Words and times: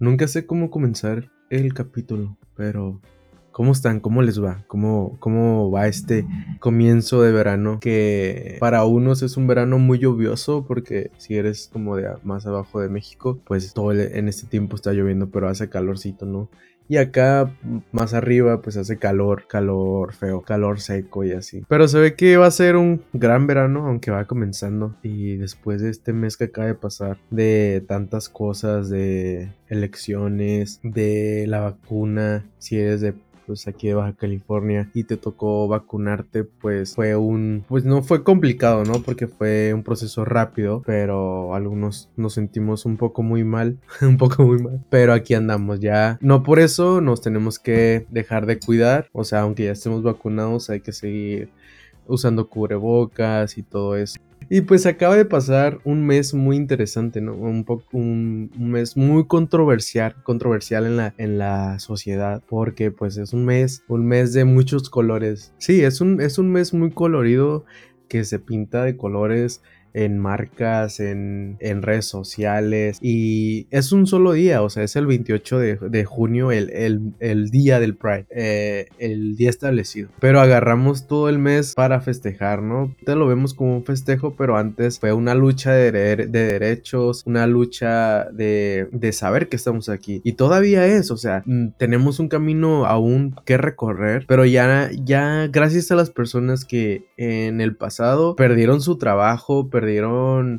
Nunca 0.00 0.26
sé 0.28 0.46
cómo 0.46 0.70
comenzar 0.70 1.30
el 1.50 1.74
capítulo, 1.74 2.38
pero 2.56 3.02
¿cómo 3.52 3.72
están? 3.72 4.00
¿Cómo 4.00 4.22
les 4.22 4.42
va? 4.42 4.64
¿Cómo, 4.66 5.18
cómo 5.20 5.70
va 5.70 5.88
este 5.88 6.24
comienzo 6.58 7.20
de 7.20 7.32
verano? 7.32 7.80
Que 7.80 8.56
para 8.60 8.86
unos 8.86 9.20
es 9.20 9.36
un 9.36 9.46
verano 9.46 9.78
muy 9.78 9.98
lluvioso 9.98 10.64
porque 10.66 11.10
si 11.18 11.34
eres 11.36 11.68
como 11.70 11.96
de 11.96 12.08
más 12.24 12.46
abajo 12.46 12.80
de 12.80 12.88
México, 12.88 13.40
pues 13.44 13.74
todo 13.74 13.92
en 13.92 14.26
este 14.26 14.46
tiempo 14.46 14.74
está 14.74 14.94
lloviendo, 14.94 15.28
pero 15.28 15.50
hace 15.50 15.68
calorcito, 15.68 16.24
¿no? 16.24 16.48
Y 16.90 16.96
acá 16.96 17.48
más 17.92 18.14
arriba 18.14 18.62
pues 18.62 18.76
hace 18.76 18.98
calor, 18.98 19.46
calor 19.46 20.12
feo, 20.12 20.42
calor 20.42 20.80
seco 20.80 21.22
y 21.22 21.30
así. 21.30 21.62
Pero 21.68 21.86
se 21.86 22.00
ve 22.00 22.16
que 22.16 22.36
va 22.36 22.46
a 22.46 22.50
ser 22.50 22.74
un 22.74 23.04
gran 23.12 23.46
verano, 23.46 23.86
aunque 23.86 24.10
va 24.10 24.24
comenzando. 24.24 24.96
Y 25.04 25.36
después 25.36 25.80
de 25.80 25.90
este 25.90 26.12
mes 26.12 26.36
que 26.36 26.46
acaba 26.46 26.66
de 26.66 26.74
pasar, 26.74 27.18
de 27.30 27.84
tantas 27.86 28.28
cosas, 28.28 28.90
de 28.90 29.52
elecciones, 29.68 30.80
de 30.82 31.44
la 31.46 31.60
vacuna, 31.60 32.50
si 32.58 32.80
eres 32.80 33.00
de 33.00 33.14
pues 33.50 33.66
aquí 33.66 33.88
de 33.88 33.94
Baja 33.94 34.12
California 34.12 34.88
y 34.94 35.02
te 35.02 35.16
tocó 35.16 35.66
vacunarte, 35.66 36.44
pues 36.44 36.94
fue 36.94 37.16
un, 37.16 37.64
pues 37.66 37.84
no 37.84 38.00
fue 38.04 38.22
complicado, 38.22 38.84
¿no? 38.84 39.02
Porque 39.02 39.26
fue 39.26 39.74
un 39.74 39.82
proceso 39.82 40.24
rápido, 40.24 40.84
pero 40.86 41.52
algunos 41.52 42.10
nos 42.16 42.34
sentimos 42.34 42.86
un 42.86 42.96
poco 42.96 43.24
muy 43.24 43.42
mal, 43.42 43.78
un 44.02 44.18
poco 44.18 44.44
muy 44.44 44.62
mal, 44.62 44.84
pero 44.88 45.12
aquí 45.12 45.34
andamos 45.34 45.80
ya. 45.80 46.16
No 46.20 46.44
por 46.44 46.60
eso 46.60 47.00
nos 47.00 47.22
tenemos 47.22 47.58
que 47.58 48.06
dejar 48.10 48.46
de 48.46 48.60
cuidar, 48.60 49.08
o 49.10 49.24
sea, 49.24 49.40
aunque 49.40 49.64
ya 49.64 49.72
estemos 49.72 50.04
vacunados, 50.04 50.70
hay 50.70 50.80
que 50.80 50.92
seguir 50.92 51.48
usando 52.06 52.48
cubrebocas 52.48 53.58
y 53.58 53.64
todo 53.64 53.96
eso. 53.96 54.20
Y 54.52 54.62
pues 54.62 54.84
acaba 54.84 55.16
de 55.16 55.24
pasar 55.24 55.78
un 55.84 56.04
mes 56.04 56.34
muy 56.34 56.56
interesante, 56.56 57.20
¿no? 57.20 57.36
Un, 57.36 57.62
poco, 57.62 57.86
un, 57.92 58.50
mes 58.58 58.96
muy 58.96 59.28
controversial, 59.28 60.16
controversial 60.24 60.86
en 60.86 60.96
la, 60.96 61.14
en 61.18 61.38
la 61.38 61.78
sociedad, 61.78 62.42
porque 62.48 62.90
pues 62.90 63.16
es 63.16 63.32
un 63.32 63.44
mes, 63.44 63.84
un 63.86 64.04
mes 64.06 64.32
de 64.32 64.44
muchos 64.44 64.90
colores. 64.90 65.54
Sí, 65.58 65.84
es 65.84 66.00
un, 66.00 66.20
es 66.20 66.36
un 66.36 66.50
mes 66.50 66.74
muy 66.74 66.90
colorido 66.90 67.64
que 68.08 68.24
se 68.24 68.40
pinta 68.40 68.82
de 68.82 68.96
colores 68.96 69.62
en 69.94 70.18
marcas, 70.18 71.00
en, 71.00 71.58
redes 71.82 72.06
sociales 72.06 72.98
y 73.00 73.66
es 73.70 73.92
un 73.92 74.06
solo 74.06 74.32
día, 74.32 74.62
o 74.62 74.68
sea, 74.68 74.82
es 74.82 74.96
el 74.96 75.06
28 75.06 75.58
de, 75.58 76.04
junio 76.04 76.52
el, 76.52 77.14
el, 77.20 77.50
día 77.50 77.80
del 77.80 77.96
Pride, 77.96 78.26
eh, 78.30 78.88
el 78.98 79.36
día 79.36 79.50
establecido. 79.50 80.08
Pero 80.20 80.40
agarramos 80.40 81.06
todo 81.06 81.28
el 81.28 81.38
mes 81.38 81.74
para 81.74 82.00
festejar, 82.00 82.62
¿no? 82.62 82.94
Te 83.04 83.14
lo 83.14 83.26
vemos 83.26 83.54
como 83.54 83.76
un 83.76 83.84
festejo, 83.84 84.34
pero 84.36 84.56
antes 84.56 84.98
fue 84.98 85.12
una 85.12 85.34
lucha 85.34 85.72
de, 85.72 85.90
de 85.92 86.26
derechos, 86.26 87.22
una 87.26 87.46
lucha 87.46 88.24
de, 88.30 88.88
de, 88.92 89.12
saber 89.12 89.48
que 89.48 89.56
estamos 89.56 89.88
aquí. 89.88 90.20
Y 90.24 90.32
todavía 90.32 90.86
es, 90.86 91.10
o 91.10 91.16
sea, 91.16 91.42
mm, 91.46 91.70
tenemos 91.78 92.18
un 92.18 92.28
camino 92.28 92.86
aún 92.86 93.34
que 93.44 93.56
recorrer, 93.56 94.24
pero 94.26 94.44
ya, 94.44 94.90
ya 95.04 95.48
gracias 95.48 95.90
a 95.90 95.96
las 95.96 96.10
personas 96.10 96.64
que 96.64 97.06
en 97.16 97.60
el 97.60 97.76
pasado 97.76 98.36
perdieron 98.36 98.80
su 98.80 98.98
trabajo, 98.98 99.68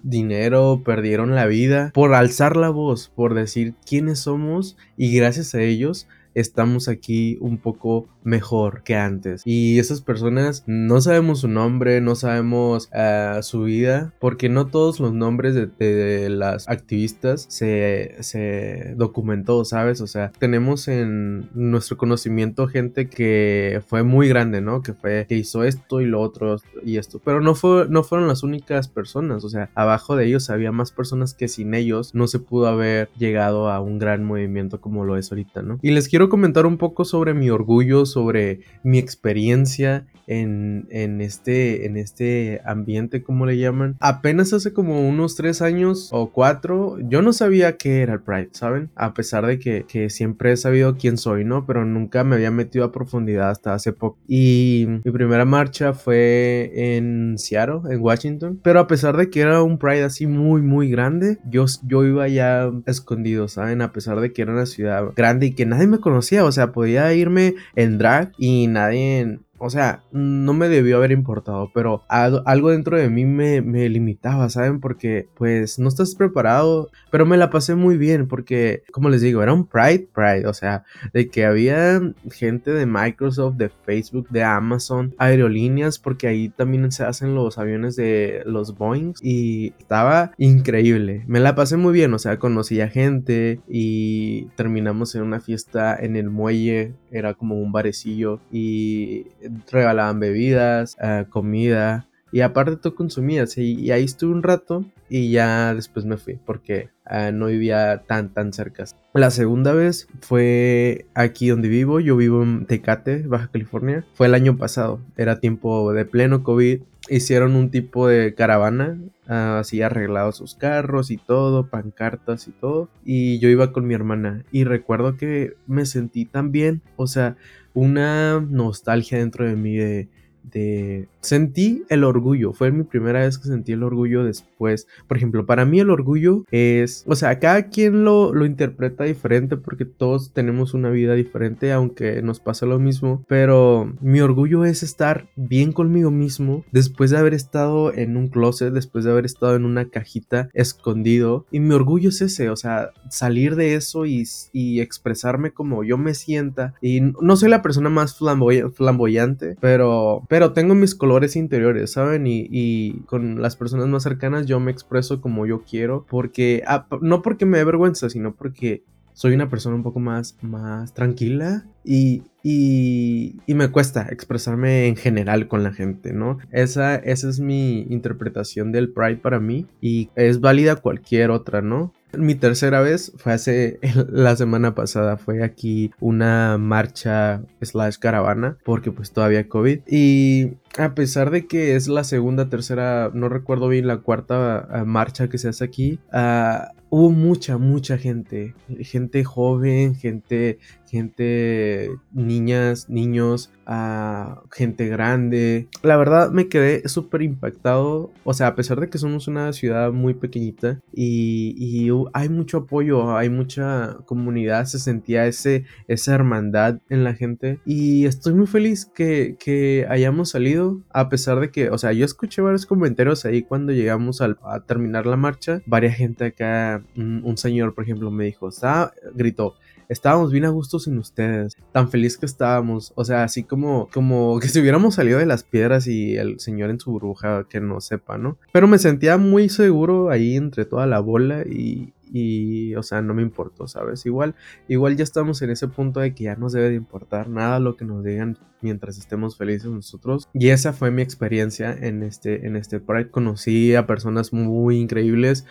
dinero, 0.04 0.82
perdieron 0.84 1.36
la 1.36 1.46
vida 1.46 1.92
por 1.94 2.14
alzar 2.14 2.58
la 2.58 2.70
voz, 2.70 3.12
por 3.16 3.34
decir 3.34 3.74
quiénes 3.86 4.20
somos 4.20 4.78
y 4.98 5.16
gracias 5.16 5.56
a 5.56 5.62
ellos 5.62 6.08
estamos 6.34 6.88
aquí 6.88 7.38
un 7.42 7.58
poco 7.58 8.08
mejor 8.24 8.84
que 8.84 8.96
antes. 8.96 9.42
Y 9.46 9.80
esas 9.80 10.02
personas 10.02 10.64
no 10.68 11.02
sabemos 11.02 11.40
su 11.40 11.48
nombre, 11.48 12.02
no 12.02 12.16
sabemos 12.16 12.90
eh, 12.94 13.40
su 13.42 13.64
vida, 13.64 14.14
porque 14.20 14.50
no 14.50 14.68
todos 14.68 15.00
los 15.00 15.14
nombres 15.14 15.56
de, 15.56 16.30
las 16.30 16.70
activistas 16.70 17.46
se, 17.50 18.16
se, 18.20 18.94
documentó, 18.96 19.66
¿sabes? 19.66 20.02
O 20.02 20.08
sea, 20.08 20.32
tenemos 20.38 20.88
en 20.88 21.50
nuestro 21.54 21.98
conocimiento 21.98 22.68
gente 22.68 23.08
que 23.08 23.82
fue 23.88 24.04
muy 24.04 24.28
grande, 24.28 24.62
¿no? 24.62 24.82
Que 24.82 24.94
fue, 24.94 25.26
que 25.28 25.36
hizo 25.36 25.64
esto 25.64 26.02
y 26.02 26.06
lo 26.06 26.22
otro 26.22 26.58
y 26.84 26.98
esto. 26.98 27.20
Pero 27.24 27.42
no, 27.42 27.56
fue, 27.56 27.88
no 27.90 28.04
fueron 28.04 28.28
las 28.28 28.44
únicas 28.44 28.88
personas, 28.88 29.44
o 29.44 29.50
sea, 29.50 29.70
abajo 29.76 30.16
de 30.16 30.26
ellos 30.26 30.50
había 30.50 30.72
más 30.72 30.92
personas 30.92 31.34
que 31.34 31.48
sin 31.48 31.74
ellos 31.74 32.14
no 32.14 32.28
se 32.28 32.40
pudo 32.40 32.68
haber 32.68 33.10
llegado 33.18 33.70
a 33.70 33.80
un 33.80 34.00
gran 34.00 34.24
movimiento 34.24 34.80
como 34.82 35.06
lo 35.06 35.18
es 35.18 35.32
ahorita, 35.32 35.62
¿no? 35.62 35.80
Y 35.82 35.92
les 35.92 36.08
quiero 36.08 36.21
comentar 36.30 36.66
un 36.66 36.78
poco 36.78 37.06
sobre 37.06 37.34
mi 37.34 37.50
orgullo, 37.50 38.06
sobre 38.06 38.62
mi 38.84 38.98
experiencia 38.98 40.06
en, 40.28 41.22
este, 41.22 41.86
en 41.86 41.98
este 41.98 42.62
ambiente, 42.66 43.24
como 43.24 43.46
le 43.46 43.58
llaman. 43.58 43.98
Apenas 44.00 44.54
hace 44.54 44.74
como 44.74 45.08
unos 45.08 45.36
tres 45.36 45.62
años 45.62 46.10
o 46.12 46.32
cuatro, 46.32 46.98
yo 47.00 47.22
no 47.22 47.34
sabía 47.34 47.78
qué 47.78 48.02
era 48.02 48.14
el 48.14 48.22
Pride, 48.22 48.50
¿saben? 48.54 48.90
A 48.96 49.14
pesar 49.14 49.46
de 49.46 49.60
que, 49.60 50.10
siempre 50.10 50.54
he 50.54 50.58
sabido 50.58 50.98
quién 50.98 51.18
soy, 51.18 51.44
¿no? 51.44 51.66
Pero 51.66 51.86
nunca 51.86 52.24
me 52.24 52.36
había 52.36 52.52
metido 52.52 52.86
a 52.86 52.92
profundidad 52.92 53.50
hasta 53.50 53.74
hace 53.74 53.94
poco. 53.94 54.18
Y 54.28 54.86
mi 55.04 55.12
primera 55.12 55.46
marcha 55.46 55.94
fue 55.94 56.72
en 56.74 57.38
Seattle, 57.38 57.82
en 57.90 58.02
Washington. 58.02 58.60
Pero 58.64 58.80
a 58.80 58.88
pesar 58.88 59.18
de 59.18 59.30
que 59.30 59.42
era 59.42 59.62
un 59.62 59.78
Pride 59.78 60.04
así 60.04 60.28
muy, 60.28 60.62
muy 60.62 60.90
grande, 60.90 61.40
yo, 61.46 61.66
yo 61.84 62.06
iba 62.06 62.28
ya 62.28 62.72
escondido, 62.86 63.48
¿saben? 63.48 63.82
A 63.82 63.92
pesar 63.92 64.20
de 64.22 64.32
que 64.32 64.42
era 64.42 64.54
una 64.54 64.66
ciudad 64.66 65.12
grande 65.16 65.48
y 65.48 65.56
que 65.56 65.66
nadie 65.66 65.88
me 65.88 66.00
conocía, 66.00 66.11
o 66.46 66.52
sea, 66.52 66.72
podía 66.72 67.14
irme 67.14 67.56
en 67.76 67.98
drag 67.98 68.32
y 68.38 68.68
nadie 68.68 69.40
o 69.64 69.70
sea, 69.70 70.04
no 70.12 70.54
me 70.54 70.70
debió 70.70 70.98
haber 70.98 71.12
importado, 71.12 71.70
pero 71.72 72.02
algo 72.08 72.72
dentro 72.72 72.98
de 72.98 73.10
mí 73.10 73.26
me, 73.26 73.62
limitaba, 73.90 74.50
¿saben? 74.50 74.80
Porque 74.80 75.28
pues 75.36 75.78
no 75.78 75.88
estás 75.88 76.16
preparado, 76.16 76.90
pero 77.12 77.28
me 77.28 77.38
la 77.38 77.52
pasé 77.52 77.76
muy 77.76 77.96
bien 77.96 78.28
porque, 78.28 78.82
como 78.92 79.10
les 79.10 79.22
digo, 79.22 79.44
era 79.44 79.54
un 79.54 79.68
Pride, 79.68 80.10
Pride, 80.14 80.48
o 80.48 80.54
sea, 80.56 80.84
de 81.14 81.30
que 81.30 81.46
había 81.46 82.02
gente 82.32 82.72
de 82.72 82.88
Microsoft, 82.88 83.58
de 83.58 83.70
Facebook, 83.70 84.28
de 84.30 84.44
Amazon, 84.44 85.14
aerolíneas, 85.20 86.00
porque 86.00 86.28
ahí 86.28 86.50
también 86.50 86.92
se 86.92 87.04
hacen 87.04 87.36
los 87.36 87.60
aviones 87.60 87.96
de 87.96 88.42
los 88.48 88.76
Boeing 88.76 89.14
y 89.22 89.74
estaba 89.78 90.32
increíble. 90.40 91.24
Me 91.28 91.40
la 91.40 91.54
pasé 91.54 91.78
muy 91.78 91.94
bien, 91.94 92.12
o 92.16 92.20
sea, 92.20 92.40
conocí 92.40 92.82
a 92.82 92.90
gente 92.90 93.60
y 93.68 94.46
terminamos 94.56 95.14
en 95.14 95.22
una 95.22 95.40
fiesta 95.40 95.96
en 95.96 96.16
el 96.16 96.32
muelle, 96.32 96.96
era 97.12 97.34
como 97.34 97.60
un 97.60 97.72
barecillo 97.72 98.40
y 98.52 99.28
regalaban 99.72 100.20
bebidas, 100.20 100.98
eh, 101.02 101.26
comida. 101.30 102.08
Y 102.32 102.42
aparte 102.42 102.78
tú 102.78 102.96
consumías 102.96 103.58
y, 103.58 103.92
ahí 103.92 104.06
estuve 104.06 104.32
un 104.32 104.44
rato 104.44 104.86
y 105.10 105.32
ya 105.32 105.76
después 105.76 106.06
me 106.06 106.16
fui 106.16 106.40
porque 106.46 106.90
eh, 107.10 107.32
no 107.34 107.48
vivía 107.48 108.04
tan 108.08 108.30
tan 108.30 108.54
cerca. 108.54 108.86
La 109.14 109.32
segunda 109.32 109.74
vez 109.74 110.08
fue 110.22 111.06
aquí 111.14 111.50
donde 111.50 111.68
vivo, 111.68 112.00
yo 112.00 112.16
vivo 112.16 112.42
en 112.44 112.66
Tecate, 112.66 113.24
Baja 113.24 113.50
California, 113.52 114.06
fue 114.14 114.28
el 114.28 114.34
año 114.36 114.58
pasado, 114.58 115.02
era 115.18 115.42
tiempo 115.42 115.92
de 115.92 116.06
pleno 116.06 116.44
COVID, 116.44 116.82
hicieron 117.10 117.56
un 117.56 117.72
tipo 117.72 118.08
de 118.08 118.34
caravana, 118.36 118.98
uh, 119.28 119.60
así 119.60 119.82
arreglados 119.82 120.38
sus 120.38 120.56
carros 120.56 121.12
y 121.12 121.18
todo, 121.18 121.68
pancartas 121.68 122.48
y 122.48 122.52
todo, 122.52 122.90
y 123.04 123.40
yo 123.40 123.50
iba 123.50 123.72
con 123.72 123.88
mi 123.88 123.94
hermana 123.94 124.44
y 124.52 124.64
recuerdo 124.64 125.18
que 125.18 125.56
me 125.68 125.86
sentí 125.86 126.26
tan 126.26 126.52
bien, 126.52 126.82
o 126.96 127.08
sea, 127.08 127.38
una 127.74 128.40
nostalgia 128.40 129.18
dentro 129.18 129.46
de 129.46 129.56
mí 129.56 129.76
de, 129.76 130.10
de 130.44 131.08
sentí 131.22 131.84
el 131.90 132.04
orgullo, 132.04 132.54
fue 132.54 132.72
mi 132.72 132.84
primera 132.84 133.20
vez 133.20 133.38
que 133.38 133.48
sentí 133.48 133.72
el 133.72 133.84
orgullo 133.84 134.24
después. 134.24 134.88
Por 135.08 135.18
ejemplo, 135.18 135.46
para 135.46 135.66
mí 135.66 135.80
el 135.80 135.90
orgullo 135.90 136.44
es, 136.52 137.04
o 137.08 137.16
sea, 137.16 137.40
cada 137.40 137.68
quien 137.68 138.04
lo, 138.04 138.34
lo 138.34 138.46
interpreta 138.46 139.04
diferente 139.04 139.58
porque 139.58 139.86
todos 139.86 140.34
tenemos 140.34 140.74
una 140.74 140.90
vida 140.90 141.14
diferente, 141.14 141.72
aunque 141.72 142.22
nos 142.22 142.40
pasa 142.40 142.66
lo 142.66 142.80
mismo, 142.80 143.24
pero 143.28 143.94
mi 144.02 144.22
orgullo 144.22 144.66
es 144.66 144.84
estar 144.84 145.28
bien 145.36 145.72
conmigo 145.72 146.12
mismo 146.12 146.66
después 146.72 147.12
de 147.12 147.18
haber 147.18 147.34
estado 147.34 147.94
en 147.94 148.18
un 148.18 148.28
closet, 148.28 148.74
después 148.74 149.06
de 149.06 149.12
haber 149.12 149.26
estado 149.26 149.56
en 149.56 149.66
una 149.66 149.86
cajita 149.90 150.50
escondido, 150.54 151.46
y 151.52 151.60
mi 151.60 151.74
orgullo 151.74 152.10
es 152.10 152.22
ese, 152.22 152.50
o 152.50 152.56
sea, 152.56 152.92
salir 153.10 153.56
de 153.56 153.76
eso 153.76 154.06
y, 154.06 154.24
y 154.54 154.82
expresarme 154.82 155.52
como 155.52 155.84
yo 155.84 155.98
me 155.98 156.14
sienta, 156.14 156.74
y 156.82 157.02
no 157.02 157.36
soy 157.36 157.50
la 157.50 157.62
persona 157.62 157.90
más 157.90 158.18
flamboyante, 158.18 159.56
pero, 159.60 160.24
pero 160.28 160.54
tengo 160.54 160.76
mis 160.76 160.96
colores 160.96 161.11
interiores, 161.36 161.92
¿saben? 161.92 162.26
Y, 162.28 163.02
con 163.06 163.42
las 163.42 163.56
personas 163.56 163.88
más 163.88 164.04
cercanas 164.04 164.46
yo 164.46 164.60
me 164.60 164.72
expreso 164.72 165.22
como 165.22 165.46
yo 165.46 165.64
quiero, 165.64 166.06
porque, 166.10 166.64
ah, 166.68 166.88
no 167.02 167.22
porque 167.22 167.46
me 167.46 167.58
dé 167.58 167.64
vergüenza, 167.64 168.10
sino 168.10 168.36
porque 168.36 168.84
soy 169.14 169.34
una 169.34 169.50
persona 169.50 169.76
un 169.76 169.84
poco 169.84 170.00
más, 170.00 170.38
más 170.42 170.94
tranquila 170.94 171.66
y, 171.84 172.24
y, 172.44 173.36
y, 173.46 173.54
me 173.54 173.70
cuesta 173.70 174.08
expresarme 174.10 174.88
en 174.88 174.96
general 174.96 175.48
con 175.48 175.64
la 175.64 175.74
gente, 175.74 176.14
¿no? 176.14 176.40
Esa, 176.52 176.96
esa 176.96 177.30
es 177.30 177.40
mi 177.40 177.82
interpretación 177.90 178.72
del 178.72 178.92
Pride 178.92 179.18
para 179.18 179.40
mí 179.40 179.68
y 179.82 180.10
es 180.16 180.40
válida 180.40 180.78
cualquier 180.78 181.32
otra, 181.32 181.62
¿no? 181.62 181.94
Mi 182.18 182.36
tercera 182.36 182.82
vez 182.82 183.14
fue 183.18 183.34
hace 183.34 183.80
la 184.10 184.36
semana 184.36 184.76
pasada, 184.76 185.18
fue 185.18 185.44
aquí 185.44 185.92
una 186.00 186.58
marcha 186.58 187.42
slash 187.62 187.98
caravana, 187.98 188.58
porque 188.64 188.92
pues 188.92 189.12
todavía 189.12 189.48
COVID. 189.48 189.82
Y 189.88 190.54
a 190.78 190.94
pesar 190.94 191.32
de 191.32 191.48
que 191.48 191.76
es 191.76 191.88
la 191.88 192.04
segunda, 192.04 192.50
tercera, 192.50 193.12
no 193.14 193.30
recuerdo 193.30 193.68
bien 193.68 193.88
la 193.88 193.98
cuarta 193.98 194.68
ah, 194.70 194.84
marcha 194.86 195.30
que 195.30 195.38
se 195.38 195.50
hace 195.50 195.64
aquí, 195.64 196.00
uh, 196.14 196.81
hubo 196.92 197.10
mucha, 197.10 197.58
mucha 197.58 197.98
gente, 197.98 198.54
gente 198.82 199.24
joven, 199.24 199.96
gente, 199.96 200.60
gente, 200.86 201.90
niñas, 202.12 202.90
niños, 202.90 203.50
a 203.66 204.42
gente 204.52 204.90
grande. 204.90 205.70
La 205.84 205.96
verdad 205.96 206.32
me 206.32 206.50
quedé 206.50 206.88
súper 206.90 207.22
impactado, 207.22 208.12
o 208.26 208.34
sea, 208.34 208.48
a 208.48 208.56
pesar 208.56 208.82
de 208.82 208.90
que 208.90 208.98
somos 208.98 209.30
una 209.30 209.54
ciudad 209.54 209.94
muy 209.94 210.16
pequeñita 210.16 210.82
y, 210.94 211.56
y, 211.58 211.90
hay 212.12 212.28
mucho 212.28 212.58
apoyo, 212.58 213.16
hay 213.16 213.30
mucha 213.30 213.98
comunidad, 214.06 214.66
se 214.66 214.78
sentía 214.78 215.28
ese, 215.28 215.64
esa 215.88 216.14
hermandad 216.14 216.80
en 216.90 217.06
la 217.06 217.14
gente 217.14 217.62
y 217.66 218.06
estoy 218.06 218.34
muy 218.34 218.48
feliz 218.48 218.86
que, 218.86 219.38
que 219.40 219.88
hayamos 219.90 220.32
salido, 220.32 220.82
a 220.90 221.08
pesar 221.08 221.40
de 221.40 221.52
que, 221.52 221.70
o 221.70 221.78
sea, 221.78 221.94
yo 221.94 222.04
escuché 222.04 222.42
varios 222.42 222.66
comentarios 222.66 223.24
ahí 223.24 223.44
cuando 223.44 223.72
llegamos 223.72 224.20
a 224.20 224.60
terminar 224.66 225.06
la 225.06 225.16
marcha, 225.16 225.62
varias 225.66 225.96
gente 225.96 226.26
acá 226.26 226.81
un, 226.96 227.38
señor, 227.38 227.74
por 227.74 227.84
ejemplo, 227.84 228.12
me 228.12 228.26
dijo, 228.26 228.50
está, 228.50 228.94
gritó, 229.14 229.56
estábamos 229.90 230.32
bien 230.32 230.46
a 230.46 230.50
gusto 230.50 230.80
sin 230.80 230.98
ustedes, 230.98 231.56
tan 231.72 231.90
feliz 231.90 232.18
que 232.18 232.26
estábamos, 232.26 232.94
o 232.96 233.06
sea, 233.06 233.24
así 233.24 233.44
como, 233.44 233.90
como 233.94 234.40
que 234.40 234.48
si 234.48 234.60
hubiéramos 234.60 234.96
salido 234.96 235.20
de 235.20 235.26
las 235.26 235.44
piedras 235.44 235.88
y 235.88 236.16
el 236.18 236.40
señor 236.40 236.70
en 236.70 236.80
su 236.80 236.92
burbuja, 236.92 237.46
que 237.50 237.60
no 237.60 237.82
sepa, 237.82 238.18
¿no? 238.18 238.38
Pero 238.52 238.68
me 238.68 238.80
sentía 238.80 239.18
muy 239.18 239.50
seguro 239.50 240.10
ahí 240.10 240.36
entre 240.36 240.66
toda 240.66 240.88
la 240.88 241.00
bola 241.00 241.44
y, 241.44 241.94
y 242.14 242.76
o 242.76 242.84
sea 242.84 243.02
no 243.02 243.14
me 243.14 243.22
importó 243.22 243.70
sabes 243.70 244.06
igual 244.06 244.36
igual 244.68 244.98
ya 244.98 245.04
estamos 245.06 245.42
en 245.44 245.50
ese 245.50 245.70
punto 245.70 246.02
de 246.02 246.14
que 246.14 246.26
ya 246.26 246.36
nos 246.36 246.52
debe 246.52 246.70
de 246.70 246.76
importar 246.76 247.30
nada 247.30 247.58
lo 247.60 247.78
que 247.78 247.86
nos 247.86 248.04
digan 248.04 248.38
mientras 248.62 248.98
estemos 248.98 249.38
felices 249.38 249.70
nosotros. 249.70 250.28
Y 250.34 250.50
esa 250.50 250.74
fue 250.74 250.92
mi 250.92 251.02
experiencia 251.02 251.74
en 251.74 252.04
este 252.04 252.46
en 252.46 252.56
este 252.56 252.80
Pride. 252.80 253.10
Conocí 253.10 253.76
a 253.76 253.88
personas 253.88 254.34
muy 254.34 254.78
increíbles 254.78 255.46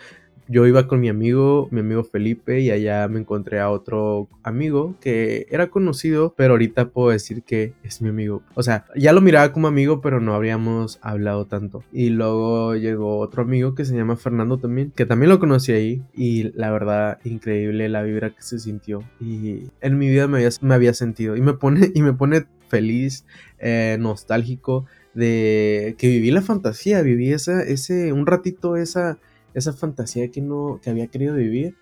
yo 0.47 0.65
iba 0.67 0.87
con 0.87 0.99
mi 0.99 1.09
amigo, 1.09 1.67
mi 1.71 1.81
amigo 1.81 2.03
Felipe, 2.03 2.59
y 2.59 2.71
allá 2.71 3.07
me 3.07 3.19
encontré 3.19 3.59
a 3.59 3.69
otro 3.69 4.27
amigo 4.43 4.95
que 4.99 5.47
era 5.49 5.69
conocido, 5.69 6.33
pero 6.35 6.53
ahorita 6.53 6.89
puedo 6.89 7.09
decir 7.09 7.43
que 7.43 7.73
es 7.83 8.01
mi 8.01 8.09
amigo. 8.09 8.43
O 8.55 8.63
sea, 8.63 8.85
ya 8.95 9.13
lo 9.13 9.21
miraba 9.21 9.51
como 9.53 9.67
amigo, 9.67 10.01
pero 10.01 10.19
no 10.19 10.33
habríamos 10.33 10.99
hablado 11.01 11.45
tanto. 11.45 11.83
Y 11.91 12.09
luego 12.09 12.75
llegó 12.75 13.19
otro 13.19 13.43
amigo 13.43 13.75
que 13.75 13.85
se 13.85 13.95
llama 13.95 14.15
Fernando 14.15 14.57
también, 14.57 14.91
que 14.95 15.05
también 15.05 15.29
lo 15.29 15.39
conocí 15.39 15.71
ahí, 15.71 16.03
y 16.13 16.51
la 16.53 16.71
verdad, 16.71 17.19
increíble 17.23 17.89
la 17.89 18.03
vibra 18.03 18.31
que 18.31 18.41
se 18.41 18.59
sintió. 18.59 19.03
Y 19.19 19.63
en 19.81 19.97
mi 19.97 20.09
vida 20.09 20.27
me 20.27 20.37
había, 20.37 20.49
me 20.61 20.75
había 20.75 20.93
sentido, 20.93 21.35
y 21.35 21.41
me 21.41 21.53
pone, 21.53 21.91
y 21.93 22.01
me 22.01 22.13
pone 22.13 22.45
feliz, 22.67 23.25
eh, 23.59 23.97
nostálgico 23.99 24.85
de 25.13 25.95
que 25.97 26.07
viví 26.07 26.31
la 26.31 26.41
fantasía, 26.41 27.01
viví 27.01 27.31
esa, 27.31 27.63
ese, 27.63 28.13
un 28.13 28.25
ratito 28.25 28.77
esa 28.77 29.17
esa 29.53 29.73
fantasía 29.73 30.29
que 30.29 30.41
no 30.41 30.79
que 30.81 30.89
había 30.89 31.07
querido 31.07 31.35
vivir. 31.35 31.75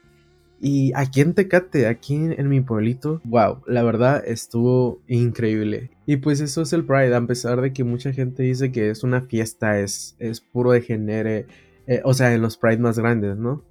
Y 0.61 0.91
aquí 0.93 1.21
en 1.21 1.33
Tecate, 1.33 1.87
aquí 1.87 2.15
en, 2.15 2.49
mi 2.49 2.59
pueblito, 2.59 3.21
wow, 3.23 3.61
la 3.65 3.81
verdad 3.81 4.21
estuvo 4.25 5.01
increíble. 5.07 5.91
Y 6.05 6.17
pues 6.17 6.41
eso 6.41 6.63
es 6.63 6.73
el 6.73 6.83
Pride, 6.83 7.15
a 7.15 7.25
pesar 7.25 7.61
de 7.61 7.71
que 7.71 7.85
mucha 7.85 8.11
gente 8.11 8.43
dice 8.43 8.71
que 8.71 8.89
es 8.89 9.03
una 9.03 9.21
fiesta, 9.21 9.79
es, 9.79 10.17
es 10.19 10.41
puro 10.41 10.71
de 10.71 10.81
genere, 10.81 11.47
eh, 11.87 12.01
o 12.03 12.13
sea, 12.13 12.33
en 12.33 12.41
los 12.41 12.57
Pride 12.57 12.79
más 12.79 12.99
grandes, 12.99 13.37
¿no? 13.37 13.63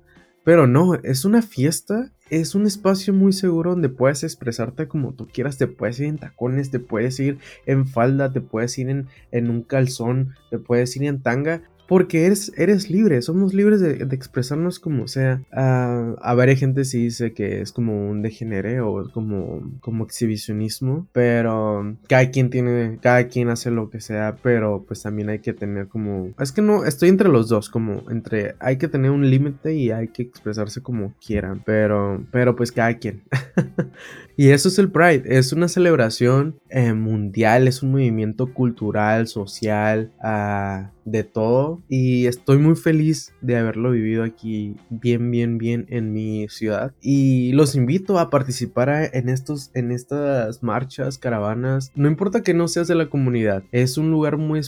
Pero 0.44 0.66
no, 0.66 0.94
es 0.94 1.26
una 1.26 1.42
fiesta, 1.42 2.10
es 2.30 2.54
un 2.54 2.64
espacio 2.64 3.12
muy 3.12 3.34
seguro 3.34 3.72
donde 3.72 3.90
puedes 3.90 4.24
expresarte 4.24 4.88
como 4.88 5.12
tú 5.12 5.28
quieras, 5.28 5.58
te 5.58 5.66
puedes 5.66 6.00
ir 6.00 6.06
en 6.06 6.16
tacones, 6.16 6.70
te 6.70 6.80
puedes 6.80 7.20
ir 7.20 7.36
en 7.66 7.86
falda, 7.86 8.32
te 8.32 8.40
puedes 8.40 8.78
ir 8.78 8.88
en, 8.88 9.08
en 9.30 9.50
un 9.50 9.62
calzón, 9.62 10.34
te 10.50 10.58
puedes 10.58 10.96
ir 10.96 11.04
en 11.04 11.20
tanga, 11.20 11.60
porque 11.88 12.26
eres, 12.26 12.52
eres 12.58 12.90
libre, 12.90 13.22
somos 13.22 13.54
libres 13.54 13.80
de, 13.80 14.06
expresarnos 14.14 14.78
como 14.78 15.08
sea. 15.08 15.40
Uh, 15.52 16.16
a 16.20 16.34
ver, 16.36 16.50
hay 16.50 16.56
gente 16.56 16.84
sí 16.84 17.04
dice 17.04 17.32
que 17.32 17.62
es 17.62 17.72
como 17.72 18.10
un 18.10 18.20
degenere 18.20 18.82
o 18.82 19.10
como, 19.10 19.62
como 19.80 20.04
exhibicionismo, 20.04 21.08
pero 21.12 21.96
cada 22.06 22.30
quien 22.30 22.50
tiene, 22.50 22.98
cada 23.00 23.26
quien 23.28 23.48
hace 23.48 23.70
lo 23.70 23.88
que 23.88 24.02
sea, 24.02 24.36
pero 24.42 24.84
pues 24.86 25.02
también 25.02 25.30
hay 25.30 25.38
que 25.38 25.54
tener 25.54 25.88
como, 25.88 26.34
es 26.38 26.52
que 26.52 26.60
no, 26.60 26.84
estoy 26.84 27.08
entre 27.08 27.30
los 27.30 27.48
dos, 27.48 27.70
como 27.70 28.02
entre, 28.10 28.54
hay 28.60 28.76
que 28.76 28.88
tener 28.88 29.10
un 29.10 29.30
límite 29.30 29.74
y 29.74 29.90
hay 29.90 30.08
que 30.08 30.22
expresarse 30.22 30.82
como 30.82 31.14
quieran, 31.26 31.62
pero, 31.64 32.22
pero 32.30 32.54
pues 32.54 32.70
cada 32.70 32.98
quien. 32.98 33.22
y 34.36 34.50
eso 34.50 34.68
es 34.68 34.78
el 34.78 34.90
Pride, 34.90 35.22
es 35.24 35.54
una 35.54 35.68
celebración 35.68 36.60
eh, 36.68 36.92
mundial, 36.92 37.66
es 37.66 37.82
un 37.82 37.92
movimiento 37.92 38.52
cultural, 38.52 39.26
social, 39.26 40.12
uh, 40.22 40.86
de 41.06 41.24
todo 41.24 41.77
y 41.88 42.26
estoy 42.26 42.58
muy 42.58 42.76
feliz 42.76 43.32
de 43.40 43.56
haberlo 43.56 43.90
vivido 43.90 44.24
aquí 44.24 44.76
bien 44.90 45.30
bien 45.30 45.58
bien 45.58 45.86
en 45.88 46.12
mi 46.12 46.48
ciudad. 46.48 46.94
Y 47.00 47.52
los 47.52 47.74
invito 47.74 48.18
a 48.18 48.30
participar 48.30 49.10
en 49.12 49.28
estos 49.28 49.70
en 49.74 49.90
estas 49.90 50.62
marchas 50.62 51.18
caravanas. 51.18 51.92
No 51.94 52.08
importa 52.08 52.42
que 52.42 52.54
no 52.54 52.68
seas 52.68 52.88
de 52.88 52.94
la 52.94 53.08
comunidad 53.08 53.64
es 53.72 53.98
un 53.98 54.10
lugar 54.10 54.36
muy 54.36 54.60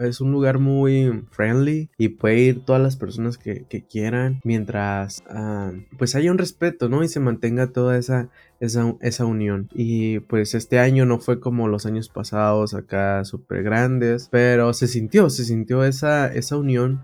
es 0.00 0.20
un 0.20 0.32
lugar 0.32 0.58
muy 0.58 1.24
friendly 1.30 1.88
y 1.98 2.08
puede 2.08 2.38
ir 2.38 2.64
todas 2.64 2.82
las 2.82 2.96
personas 2.96 3.38
que, 3.38 3.64
quieran 3.90 4.40
mientras 4.44 5.22
ah, 5.28 5.72
pues 5.98 6.14
haya 6.14 6.30
un 6.30 6.38
respeto 6.38 6.88
no 6.88 7.02
y 7.02 7.08
se 7.08 7.18
mantenga 7.18 7.68
toda 7.68 7.96
esa 7.96 8.28
esa, 8.60 8.94
esa 9.00 9.24
unión. 9.24 9.68
Y 9.74 10.20
pues 10.20 10.54
este 10.54 10.78
año 10.78 11.06
no 11.06 11.18
fue 11.18 11.40
como 11.40 11.66
los 11.66 11.86
años 11.86 12.08
pasados 12.08 12.74
acá 12.74 13.24
súper 13.24 13.62
grandes, 13.62 14.28
pero 14.30 14.72
se 14.74 14.86
sintió, 14.86 15.30
se 15.30 15.44
sintió 15.44 15.84
esa, 15.84 16.32
esa 16.32 16.56
unión 16.56 17.02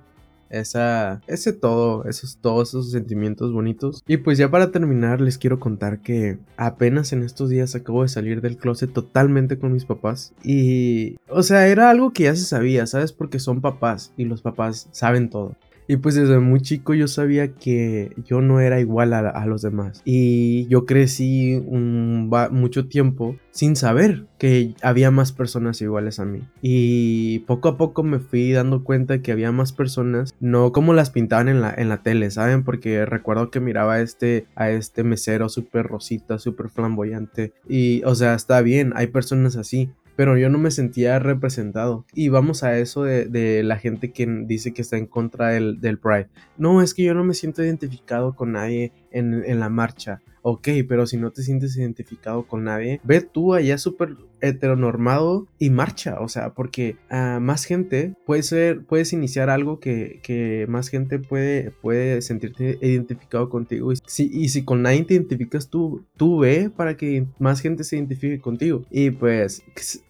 esa, 0.51 1.21
ese 1.27 1.53
todo, 1.53 2.05
esos, 2.05 2.39
todos 2.39 2.71
esos 2.71 2.91
sentimientos 2.91 3.53
bonitos. 3.53 4.03
Y 4.07 4.19
pues 4.19 4.39
ya 4.39 4.51
para 4.51 4.71
terminar 4.71 5.21
les 5.21 5.39
quiero 5.39 5.61
contar 5.61 6.01
que 6.01 6.39
apenas 6.57 7.13
en 7.13 7.23
estos 7.23 7.51
días 7.51 7.75
acabo 7.75 8.03
de 8.03 8.09
salir 8.09 8.41
del 8.41 8.57
closet 8.57 8.93
totalmente 8.93 9.59
con 9.59 9.73
mis 9.73 9.85
papás. 9.85 10.33
Y, 10.43 11.17
o 11.29 11.43
sea, 11.43 11.69
era 11.69 11.91
algo 11.91 12.13
que 12.13 12.25
ya 12.25 12.37
se 12.37 12.45
sabía, 12.45 12.87
¿sabes? 12.87 13.13
Porque 13.13 13.39
son 13.39 13.61
papás 13.61 14.13
y 14.17 14.25
los 14.25 14.43
papás 14.43 14.89
saben 14.93 15.31
todo. 15.31 15.55
Y 15.89 15.97
pues 15.99 16.15
desde 16.15 16.39
muy 16.41 16.61
chico 16.61 16.95
yo 16.95 17.09
sabía 17.09 17.53
que 17.53 18.13
yo 18.25 18.41
no 18.41 18.61
era 18.61 18.81
igual 18.81 19.13
a, 19.13 19.47
los 19.47 19.63
demás. 19.63 20.03
Y 20.05 20.67
yo 20.67 20.85
crecí 20.85 21.55
un, 21.55 22.29
mucho 22.51 22.89
tiempo 22.89 23.37
sin 23.53 23.77
saber 23.77 24.27
que 24.39 24.75
había 24.83 25.11
más 25.11 25.33
personas 25.33 25.81
iguales 25.81 26.19
a 26.19 26.25
mí. 26.25 26.43
Y 26.61 27.41
poco 27.41 27.69
a 27.69 27.77
poco 27.77 28.03
me 28.03 28.19
fui 28.19 28.53
dando 28.53 28.83
cuenta 28.83 29.23
que 29.23 29.33
había 29.33 29.53
más 29.53 29.73
personas, 29.73 30.35
no 30.41 30.73
como 30.73 30.93
las 30.93 31.11
pintaban 31.11 31.49
en 31.49 31.61
la, 31.61 31.73
en 31.77 31.89
la 31.89 32.03
tele, 32.03 32.31
¿saben? 32.31 32.65
Porque 32.65 33.07
recuerdo 33.07 33.51
que 33.51 33.61
miraba 33.61 33.95
a 33.95 34.01
este, 34.01 34.47
a 34.57 34.71
este 34.71 35.05
mesero 35.05 35.49
súper 35.49 35.87
rosita, 35.87 36.39
súper 36.39 36.69
flamboyante. 36.69 37.53
Y, 37.69 38.03
o 38.05 38.15
sea, 38.15 38.35
está 38.35 38.61
bien, 38.61 38.93
hay 38.97 39.07
personas 39.07 39.57
así 39.57 39.91
pero 40.17 40.37
yo 40.39 40.49
no 40.49 40.59
me 40.59 40.71
sentía 40.71 41.19
representado. 41.19 42.07
Y 42.15 42.29
vamos 42.29 42.63
a 42.63 42.79
eso 42.79 43.05
de, 43.05 43.63
la 43.63 43.77
gente 43.77 44.13
que 44.13 44.27
dice 44.47 44.73
que 44.73 44.83
está 44.83 44.97
en 44.97 45.07
contra 45.07 45.51
del, 45.51 45.81
del, 45.81 45.99
Pride. 45.99 46.29
No, 46.57 46.83
es 46.83 46.95
que 46.95 47.05
yo 47.05 47.15
no 47.15 47.25
me 47.25 47.35
siento 47.35 47.63
identificado 47.63 48.35
con 48.35 48.53
nadie 48.53 48.93
en, 49.17 49.45
en 49.45 49.61
la 49.61 49.69
marcha. 49.69 50.21
Ok, 50.49 50.69
pero 50.89 51.09
si 51.09 51.17
no 51.17 51.33
te 51.33 51.43
sientes 51.43 51.77
identificado 51.77 52.47
con 52.47 52.63
nadie, 52.63 53.01
ve 53.03 53.21
tú 53.21 53.53
allá 53.53 53.79
súper 53.79 54.17
heteronormado 54.41 55.49
y 55.59 55.71
marcha, 55.71 56.21
o 56.21 56.29
sea, 56.29 56.51
porque 56.51 56.97
a 57.09 57.41
más 57.41 57.65
gente 57.65 58.15
puede 58.25 58.45
ser, 58.45 58.85
puedes 58.85 59.13
iniciar 59.13 59.51
algo 59.51 59.81
que, 59.81 60.21
que, 60.23 60.67
más 60.69 60.89
gente 60.89 61.19
puede, 61.19 61.73
puede 61.83 62.23
sentirte 62.23 62.79
identificado 62.81 63.49
contigo. 63.49 63.93
Y 63.93 63.97
si, 64.07 64.31
y 64.33 64.49
si 64.51 64.65
con 64.65 64.83
nadie 64.83 65.05
te 65.05 65.15
identificas 65.15 65.69
tú, 65.69 66.05
tú 66.17 66.39
ve 66.39 66.71
para 66.71 66.97
que 66.97 67.27
más 67.41 67.61
gente 67.61 67.83
se 67.83 67.97
identifique 67.97 68.41
contigo. 68.41 68.85
Y 68.89 69.11
pues, 69.11 69.65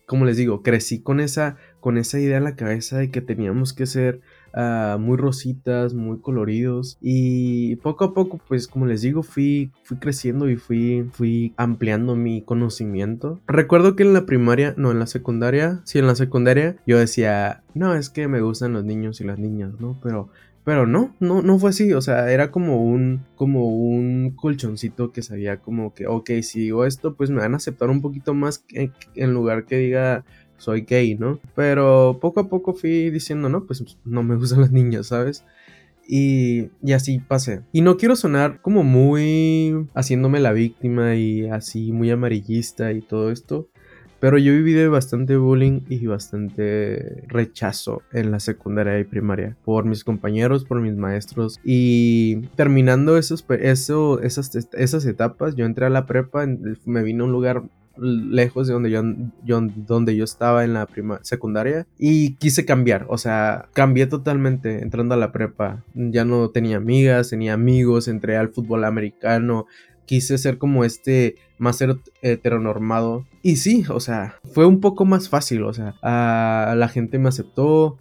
como 0.04 0.26
les 0.26 0.36
digo, 0.36 0.62
crecí 0.62 1.00
con 1.00 1.20
esa, 1.20 1.56
con 1.80 1.96
esa 1.96 2.20
idea 2.20 2.36
en 2.36 2.44
la 2.44 2.56
cabeza 2.56 2.98
de 2.98 3.10
que 3.10 3.22
teníamos 3.22 3.72
que 3.72 3.86
ser 3.86 4.20
Ah, 4.58 4.96
muy 4.98 5.18
rositas, 5.18 5.92
muy 5.92 6.18
coloridos. 6.18 6.96
Y 7.02 7.76
poco 7.76 8.04
a 8.04 8.14
poco, 8.14 8.40
pues 8.48 8.66
como 8.66 8.86
les 8.86 9.02
digo, 9.02 9.22
fui, 9.22 9.70
fui 9.84 9.98
creciendo 9.98 10.48
y 10.48 10.56
fui, 10.56 11.06
fui 11.12 11.52
ampliando 11.58 12.16
mi 12.16 12.40
conocimiento. 12.40 13.38
Recuerdo 13.46 13.96
que 13.96 14.02
en 14.02 14.14
la 14.14 14.24
primaria, 14.24 14.72
no, 14.78 14.90
en 14.90 14.98
la 14.98 15.06
secundaria, 15.06 15.82
sí, 15.84 15.98
en 15.98 16.06
la 16.06 16.14
secundaria, 16.14 16.76
yo 16.86 16.98
decía, 16.98 17.62
no, 17.74 17.94
es 17.94 18.08
que 18.08 18.28
me 18.28 18.40
gustan 18.40 18.72
los 18.72 18.84
niños 18.84 19.20
y 19.20 19.24
las 19.24 19.38
niñas, 19.38 19.74
¿no? 19.78 20.00
Pero 20.02 20.30
pero 20.66 20.84
no, 20.84 21.14
no, 21.20 21.42
no 21.42 21.60
fue 21.60 21.70
así. 21.70 21.92
O 21.92 22.00
sea, 22.00 22.32
era 22.32 22.50
como 22.50 22.82
un, 22.82 23.24
como 23.36 23.68
un 23.68 24.32
colchoncito 24.34 25.12
que 25.12 25.22
sabía 25.22 25.58
como 25.58 25.94
que, 25.94 26.08
ok, 26.08 26.28
si 26.42 26.58
digo 26.58 26.84
esto, 26.84 27.14
pues 27.14 27.30
me 27.30 27.40
van 27.40 27.54
a 27.54 27.58
aceptar 27.58 27.88
un 27.88 28.00
poquito 28.00 28.34
más 28.34 28.64
en 29.14 29.32
lugar 29.32 29.64
que 29.66 29.76
diga, 29.76 30.24
soy 30.58 30.82
gay, 30.82 31.16
¿no? 31.16 31.40
Pero 31.54 32.18
poco 32.20 32.40
a 32.40 32.48
poco 32.48 32.74
fui 32.74 33.10
diciendo, 33.10 33.48
no, 33.48 33.64
pues 33.64 33.84
no 34.04 34.22
me 34.22 34.36
gustan 34.36 34.60
las 34.60 34.72
niñas, 34.72 35.08
¿sabes? 35.08 35.44
Y, 36.08 36.68
y, 36.82 36.92
así 36.92 37.18
pasé. 37.18 37.62
Y 37.72 37.80
no 37.80 37.96
quiero 37.96 38.14
sonar 38.14 38.60
como 38.62 38.84
muy 38.84 39.88
haciéndome 39.94 40.38
la 40.38 40.52
víctima 40.52 41.16
y 41.16 41.48
así 41.48 41.90
muy 41.90 42.10
amarillista 42.10 42.92
y 42.92 43.00
todo 43.00 43.32
esto. 43.32 43.68
Pero 44.18 44.38
yo 44.38 44.52
viví 44.52 44.72
de 44.72 44.88
bastante 44.88 45.36
bullying 45.36 45.82
y 45.88 46.06
bastante 46.06 47.22
rechazo 47.26 48.02
en 48.12 48.30
la 48.30 48.40
secundaria 48.40 48.98
y 48.98 49.04
primaria 49.04 49.56
por 49.64 49.84
mis 49.84 50.04
compañeros, 50.04 50.64
por 50.64 50.80
mis 50.80 50.96
maestros. 50.96 51.60
Y 51.62 52.46
terminando 52.56 53.18
esas, 53.18 53.44
esas 54.72 55.06
etapas, 55.06 55.54
yo 55.54 55.66
entré 55.66 55.86
a 55.86 55.90
la 55.90 56.06
prepa, 56.06 56.46
me 56.86 57.02
vine 57.02 57.20
a 57.20 57.24
un 57.24 57.32
lugar 57.32 57.64
lejos 57.98 58.66
de 58.66 58.74
donde 58.74 58.90
yo, 58.90 59.02
donde 59.76 60.16
yo 60.16 60.24
estaba 60.24 60.64
en 60.64 60.74
la 60.74 60.86
prima 60.86 61.20
secundaria 61.22 61.86
y 61.98 62.34
quise 62.34 62.64
cambiar, 62.64 63.06
o 63.08 63.18
sea, 63.18 63.68
cambié 63.72 64.06
totalmente 64.06 64.82
entrando 64.82 65.14
a 65.14 65.18
la 65.18 65.32
prepa. 65.32 65.84
Ya 65.94 66.24
no 66.24 66.50
tenía 66.50 66.76
amigas, 66.76 67.30
tenía 67.30 67.54
amigos, 67.54 68.08
entré 68.08 68.36
al 68.36 68.50
fútbol 68.50 68.84
americano, 68.84 69.66
quise 70.06 70.38
ser 70.38 70.58
como 70.58 70.84
este 70.84 71.36
más 71.58 71.82
heteronormado. 72.22 73.26
Y 73.42 73.56
sí, 73.56 73.84
o 73.88 74.00
sea, 74.00 74.36
fue 74.52 74.66
un 74.66 74.80
poco 74.80 75.04
más 75.04 75.28
fácil, 75.28 75.64
o 75.64 75.72
sea, 75.72 75.94
la 76.02 76.88
gente 76.92 77.18
me 77.18 77.28
aceptó. 77.28 77.98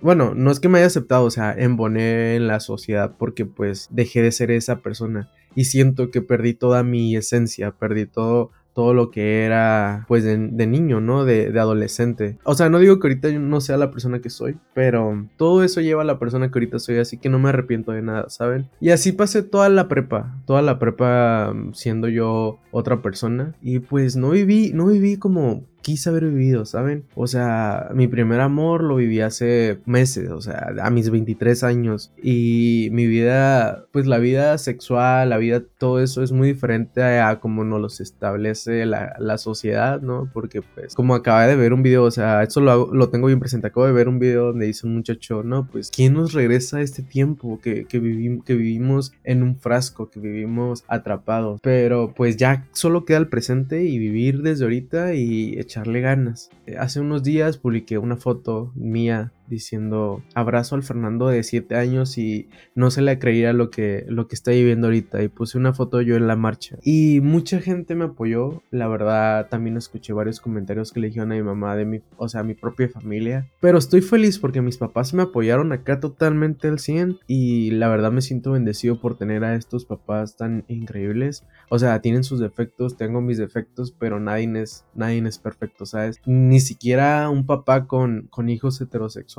Bueno, 0.00 0.34
no 0.34 0.50
es 0.50 0.60
que 0.60 0.68
me 0.68 0.78
haya 0.78 0.86
aceptado, 0.86 1.24
o 1.24 1.30
sea, 1.30 1.52
emboné 1.52 2.36
en 2.36 2.46
la 2.46 2.60
sociedad 2.60 3.14
porque 3.18 3.46
pues 3.46 3.88
dejé 3.90 4.22
de 4.22 4.32
ser 4.32 4.50
esa 4.50 4.80
persona 4.80 5.30
y 5.54 5.64
siento 5.64 6.10
que 6.10 6.22
perdí 6.22 6.54
toda 6.54 6.82
mi 6.82 7.16
esencia, 7.16 7.72
perdí 7.72 8.06
todo 8.06 8.50
todo 8.78 8.94
lo 8.94 9.10
que 9.10 9.44
era 9.44 10.04
pues 10.06 10.22
de, 10.22 10.38
niño, 10.38 11.00
¿no? 11.00 11.24
De, 11.24 11.50
de, 11.50 11.58
adolescente. 11.58 12.38
O 12.44 12.54
sea, 12.54 12.68
no 12.68 12.78
digo 12.78 13.00
que 13.00 13.08
ahorita 13.08 13.28
yo 13.28 13.40
no 13.40 13.60
sea 13.60 13.76
la 13.76 13.90
persona 13.90 14.20
que 14.20 14.30
soy, 14.30 14.56
pero 14.72 15.26
todo 15.36 15.64
eso 15.64 15.80
lleva 15.80 16.02
a 16.02 16.04
la 16.04 16.20
persona 16.20 16.48
que 16.48 16.60
ahorita 16.60 16.78
soy, 16.78 16.98
así 16.98 17.18
que 17.18 17.28
no 17.28 17.40
me 17.40 17.48
arrepiento 17.48 17.90
de 17.90 18.02
nada, 18.02 18.28
¿saben? 18.28 18.70
Y 18.78 18.90
así 18.90 19.10
pasé 19.10 19.42
toda 19.42 19.68
la 19.68 19.88
prepa, 19.88 20.40
toda 20.46 20.62
la 20.62 20.78
prepa 20.78 21.52
mm, 21.52 21.74
siendo 21.74 22.06
yo 22.06 22.60
otra 22.70 23.02
persona 23.02 23.56
y 23.60 23.80
pues 23.80 24.14
no 24.14 24.30
viví, 24.30 24.70
no 24.72 24.86
viví 24.86 25.16
como 25.16 25.64
quise 25.82 26.08
haber 26.10 26.26
vivido, 26.26 26.64
¿saben? 26.64 27.04
O 27.14 27.26
sea, 27.26 27.90
mi 27.94 28.08
primer 28.08 28.40
amor 28.40 28.82
lo 28.82 28.96
viví 28.96 29.20
hace 29.20 29.78
meses, 29.86 30.30
o 30.30 30.40
sea, 30.40 30.74
a 30.82 30.90
mis 30.90 31.10
23 31.10 31.62
años. 31.64 32.12
Y 32.22 32.88
mi 32.92 33.06
vida, 33.06 33.86
pues 33.92 34.06
la 34.06 34.18
vida 34.18 34.58
sexual, 34.58 35.30
la 35.30 35.38
vida, 35.38 35.62
todo 35.78 36.02
eso 36.02 36.22
es 36.22 36.32
muy 36.32 36.48
diferente 36.48 37.02
a 37.02 37.40
como 37.40 37.64
nos 37.64 37.80
los 37.80 38.00
establece 38.00 38.86
la, 38.86 39.38
sociedad, 39.38 40.00
¿no? 40.00 40.28
Porque 40.32 40.62
pues, 40.62 40.94
como 40.94 41.14
acabé 41.14 41.46
de 41.46 41.56
ver 41.56 41.72
un 41.72 41.82
video, 41.82 42.02
o 42.02 42.10
sea, 42.10 42.42
eso 42.42 42.60
lo, 42.60 42.92
lo 42.92 43.08
tengo 43.08 43.28
bien 43.28 43.38
presente, 43.38 43.68
acabo 43.68 43.86
de 43.86 43.92
ver 43.92 44.08
un 44.08 44.18
video 44.18 44.46
donde 44.46 44.66
dice 44.66 44.86
un 44.86 44.94
muchacho, 44.94 45.44
no, 45.44 45.68
pues, 45.70 45.92
¿quién 45.94 46.14
nos 46.14 46.32
regresa 46.32 46.78
a 46.78 46.82
este 46.82 47.02
tiempo 47.02 47.60
que, 47.62 47.84
que, 47.84 48.00
que 48.44 48.54
vivimos 48.54 49.12
en 49.22 49.44
un 49.44 49.56
frasco, 49.56 50.10
que 50.10 50.18
vivimos 50.18 50.84
atrapados? 50.88 51.60
Pero 51.62 52.12
pues 52.16 52.36
ya 52.36 52.66
solo 52.72 53.04
queda 53.04 53.18
el 53.18 53.28
presente 53.28 53.84
y 53.84 53.98
vivir 53.98 54.42
desde 54.42 54.64
ahorita 54.64 55.14
y 55.14 55.58
echarle 55.68 56.00
ganas. 56.00 56.50
Eh, 56.66 56.76
hace 56.78 57.00
unos 57.00 57.22
días 57.22 57.58
publiqué 57.58 57.98
una 57.98 58.16
foto 58.16 58.72
mía 58.74 59.32
diciendo 59.48 60.22
abrazo 60.34 60.74
al 60.74 60.82
Fernando 60.82 61.28
de 61.28 61.42
7 61.42 61.74
años 61.76 62.18
y 62.18 62.48
no 62.74 62.90
se 62.90 63.02
le 63.02 63.18
creía 63.18 63.52
lo 63.52 63.70
que, 63.70 64.04
lo 64.08 64.28
que 64.28 64.34
está 64.34 64.50
viviendo 64.50 64.88
ahorita 64.88 65.22
y 65.22 65.28
puse 65.28 65.58
una 65.58 65.72
foto 65.72 66.00
yo 66.00 66.16
en 66.16 66.26
la 66.26 66.36
marcha. 66.36 66.76
Y 66.82 67.20
mucha 67.20 67.60
gente 67.60 67.94
me 67.94 68.06
apoyó, 68.06 68.62
la 68.70 68.88
verdad 68.88 69.48
también 69.48 69.76
escuché 69.76 70.12
varios 70.12 70.40
comentarios 70.40 70.92
que 70.92 71.00
le 71.00 71.08
dijeron 71.08 71.32
a 71.32 71.36
mi 71.36 71.42
mamá 71.42 71.76
de 71.76 71.84
mi, 71.84 72.00
o 72.16 72.28
sea, 72.28 72.42
mi 72.42 72.54
propia 72.54 72.88
familia, 72.88 73.48
pero 73.60 73.78
estoy 73.78 74.00
feliz 74.00 74.38
porque 74.38 74.62
mis 74.62 74.78
papás 74.78 75.14
me 75.14 75.22
apoyaron 75.22 75.72
acá 75.72 76.00
totalmente 76.00 76.68
al 76.68 76.78
100 76.78 77.18
y 77.26 77.70
la 77.72 77.88
verdad 77.88 78.12
me 78.12 78.22
siento 78.22 78.52
bendecido 78.52 79.00
por 79.00 79.16
tener 79.16 79.44
a 79.44 79.54
estos 79.54 79.84
papás 79.84 80.36
tan 80.36 80.64
increíbles, 80.68 81.44
o 81.70 81.78
sea, 81.78 82.00
tienen 82.00 82.24
sus 82.24 82.40
defectos, 82.40 82.96
tengo 82.96 83.20
mis 83.20 83.38
defectos, 83.38 83.92
pero 83.92 84.20
nadie 84.20 84.48
es, 84.60 84.84
nadie 84.94 85.18
es 85.26 85.38
perfecto, 85.38 85.86
¿sabes? 85.86 86.20
Ni 86.26 86.60
siquiera 86.60 87.28
un 87.28 87.46
papá 87.46 87.86
con, 87.86 88.28
con 88.30 88.48
hijos 88.48 88.80
heterosexuales 88.80 89.37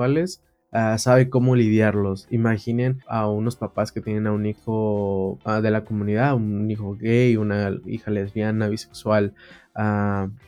Ah, 0.71 0.97
sabe 0.99 1.29
cómo 1.29 1.55
lidiarlos. 1.55 2.27
Imaginen 2.29 3.01
a 3.07 3.27
unos 3.27 3.55
papás 3.55 3.91
que 3.91 4.01
tienen 4.01 4.27
a 4.27 4.31
un 4.31 4.45
hijo 4.45 5.39
ah, 5.43 5.61
de 5.61 5.71
la 5.71 5.83
comunidad, 5.83 6.35
un 6.35 6.69
hijo 6.69 6.95
gay, 6.95 7.37
una 7.37 7.71
hija 7.87 8.11
lesbiana, 8.11 8.67
bisexual, 8.69 9.33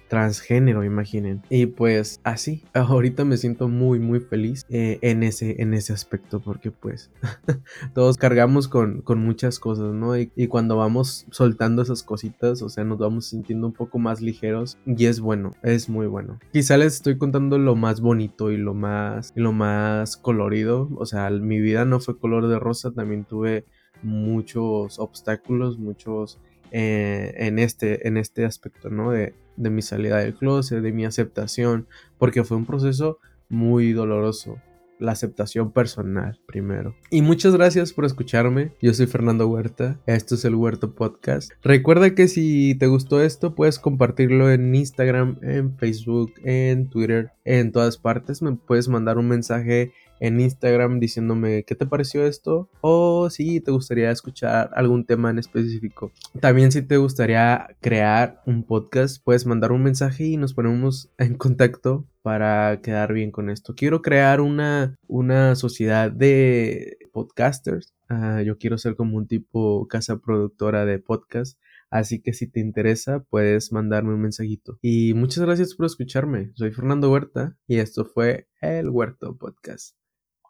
transgénero, 0.07 0.83
imaginen. 0.83 1.41
Y 1.49 1.67
pues 1.67 2.19
así, 2.23 2.63
ahorita 2.73 3.23
me 3.23 3.37
siento 3.37 3.69
muy, 3.69 3.99
muy 3.99 4.19
feliz 4.19 4.65
eh, 4.69 4.99
en, 5.01 5.23
ese, 5.23 5.61
en 5.61 5.73
ese 5.73 5.93
aspecto 5.93 6.41
porque 6.41 6.71
pues 6.71 7.09
todos 7.93 8.17
cargamos 8.17 8.67
con, 8.67 9.01
con 9.01 9.19
muchas 9.19 9.59
cosas, 9.59 9.93
¿no? 9.93 10.17
Y, 10.17 10.31
y, 10.35 10.47
cuando 10.47 10.75
vamos 10.75 11.25
soltando 11.31 11.81
esas 11.81 12.03
cositas, 12.03 12.61
o 12.61 12.69
sea, 12.69 12.83
nos 12.83 12.97
vamos 12.97 13.27
sintiendo 13.27 13.67
un 13.67 13.73
poco 13.73 13.99
más 13.99 14.21
ligeros 14.21 14.77
y 14.85 15.05
es 15.05 15.21
bueno, 15.21 15.51
es 15.63 15.87
muy 15.87 16.07
bueno. 16.07 16.39
Quizá 16.51 16.77
les 16.77 16.95
estoy 16.95 17.17
contando 17.17 17.57
lo 17.57 17.75
más 17.75 18.01
bonito 18.01 18.51
y 18.51 18.57
lo 18.57 18.73
más, 18.73 19.31
y 19.35 19.39
lo 19.39 19.53
más 19.53 20.17
colorido, 20.17 20.89
o 20.97 21.05
sea, 21.05 21.29
mi 21.29 21.61
vida 21.61 21.85
no 21.85 21.99
fue 21.99 22.17
color 22.19 22.47
de 22.47 22.59
rosa, 22.59 22.91
también 22.91 23.23
tuve 23.23 23.65
muchos 24.03 24.99
obstáculos, 24.99 25.77
muchos 25.77 26.39
eh, 26.71 27.33
en, 27.37 27.59
este, 27.59 28.07
en 28.07 28.17
este 28.17 28.45
aspecto, 28.45 28.89
¿no? 28.89 29.11
De, 29.11 29.33
de 29.57 29.69
mi 29.69 29.81
salida 29.81 30.17
del 30.17 30.35
closet, 30.35 30.81
de 30.81 30.91
mi 30.91 31.05
aceptación, 31.05 31.87
porque 32.17 32.43
fue 32.43 32.57
un 32.57 32.65
proceso 32.65 33.19
muy 33.49 33.93
doloroso 33.93 34.57
la 35.01 35.11
aceptación 35.11 35.71
personal 35.71 36.39
primero. 36.45 36.95
Y 37.09 37.21
muchas 37.21 37.55
gracias 37.55 37.91
por 37.91 38.05
escucharme. 38.05 38.71
Yo 38.81 38.93
soy 38.93 39.07
Fernando 39.07 39.47
Huerta. 39.47 39.99
Esto 40.05 40.35
es 40.35 40.45
el 40.45 40.55
Huerto 40.55 40.93
Podcast. 40.93 41.51
Recuerda 41.63 42.13
que 42.13 42.27
si 42.27 42.75
te 42.75 42.87
gustó 42.87 43.21
esto, 43.21 43.55
puedes 43.55 43.79
compartirlo 43.79 44.51
en 44.51 44.73
Instagram, 44.73 45.39
en 45.41 45.75
Facebook, 45.77 46.33
en 46.43 46.87
Twitter, 46.87 47.31
en 47.43 47.71
todas 47.71 47.97
partes. 47.97 48.41
Me 48.43 48.55
puedes 48.55 48.87
mandar 48.87 49.17
un 49.17 49.27
mensaje 49.27 49.91
en 50.21 50.39
Instagram 50.39 50.99
diciéndome 50.99 51.63
qué 51.63 51.75
te 51.75 51.87
pareció 51.87 52.25
esto 52.25 52.69
o 52.79 53.29
si 53.31 53.59
te 53.59 53.71
gustaría 53.71 54.11
escuchar 54.11 54.69
algún 54.73 55.03
tema 55.05 55.31
en 55.31 55.39
específico. 55.39 56.11
También 56.39 56.71
si 56.71 56.83
te 56.83 56.97
gustaría 56.97 57.75
crear 57.81 58.41
un 58.45 58.63
podcast, 58.63 59.21
puedes 59.23 59.47
mandar 59.47 59.71
un 59.71 59.81
mensaje 59.81 60.25
y 60.25 60.37
nos 60.37 60.53
ponemos 60.53 61.09
en 61.17 61.35
contacto 61.35 62.05
para 62.21 62.81
quedar 62.81 63.13
bien 63.13 63.31
con 63.31 63.49
esto. 63.49 63.73
Quiero 63.75 64.03
crear 64.03 64.41
una, 64.41 64.95
una 65.07 65.55
sociedad 65.55 66.11
de 66.11 66.97
podcasters. 67.11 67.95
Ah, 68.07 68.43
yo 68.43 68.59
quiero 68.59 68.77
ser 68.77 68.95
como 68.95 69.17
un 69.17 69.27
tipo 69.27 69.87
casa 69.87 70.19
productora 70.19 70.85
de 70.85 70.99
podcast. 70.99 71.59
Así 71.89 72.21
que 72.21 72.33
si 72.33 72.47
te 72.47 72.59
interesa, 72.59 73.23
puedes 73.23 73.71
mandarme 73.73 74.13
un 74.13 74.21
mensajito. 74.21 74.77
Y 74.83 75.13
muchas 75.15 75.43
gracias 75.43 75.73
por 75.73 75.87
escucharme. 75.87 76.51
Soy 76.53 76.71
Fernando 76.71 77.11
Huerta 77.11 77.57
y 77.67 77.77
esto 77.77 78.05
fue 78.05 78.47
el 78.61 78.89
Huerto 78.89 79.35
Podcast. 79.35 80.00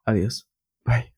Adiós. 0.06 0.46
Bye. 0.86 1.10